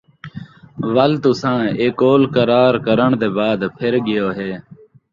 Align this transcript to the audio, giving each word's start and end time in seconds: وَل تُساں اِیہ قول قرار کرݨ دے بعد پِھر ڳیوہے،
وَل 0.95 1.13
تُساں 1.23 1.61
اِیہ 1.79 1.89
قول 1.99 2.21
قرار 2.35 2.73
کرݨ 2.85 3.11
دے 3.21 3.29
بعد 3.37 3.59
پِھر 3.77 3.93
ڳیوہے، 4.05 4.51